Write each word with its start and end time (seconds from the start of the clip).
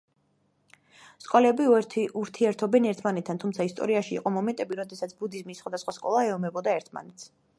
სკოლები 1.25 1.67
ურთიერთობენ 1.73 2.87
ერთმანეთთან, 2.93 3.41
თუმცა 3.45 3.69
ისტორიაში 3.69 4.17
იყო 4.21 4.33
მომენტები, 4.39 4.81
როდესაც 4.81 5.15
ბუდიზმის 5.23 5.61
სხვადასხვა 5.63 5.97
სკოლა 6.01 6.27
ეომებოდა 6.33 6.77
ერთმანეთს. 6.81 7.31